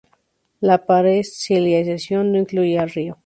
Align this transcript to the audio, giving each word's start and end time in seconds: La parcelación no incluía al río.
La 0.61 0.83
parcelación 0.87 2.31
no 2.31 2.39
incluía 2.39 2.81
al 2.81 2.89
río. 2.89 3.19